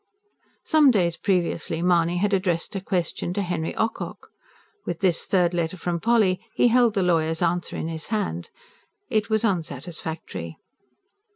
Some 0.63 0.89
days 0.89 1.15
previously 1.15 1.83
Mahony 1.83 2.17
had 2.17 2.33
addressed 2.33 2.75
a 2.75 2.81
question 2.81 3.35
to, 3.35 3.43
Henry 3.43 3.75
Ocock. 3.75 4.31
With 4.83 5.01
this 5.01 5.25
third 5.25 5.53
letter 5.53 5.77
from 5.77 5.99
Polly, 5.99 6.39
he 6.55 6.69
held 6.69 6.95
the 6.95 7.03
lawyer's 7.03 7.43
answer 7.43 7.75
in 7.75 7.87
his 7.87 8.07
hand. 8.07 8.49
It 9.11 9.29
was 9.29 9.45
unsatisfactory. 9.45 10.57